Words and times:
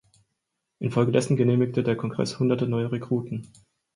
Infolgedessen 0.79 1.37
genehmigte 1.37 1.83
der 1.83 1.95
Kongress 1.95 2.39
Hunderte 2.39 2.65
neuer 2.65 2.91
Rekruten. 2.91 3.51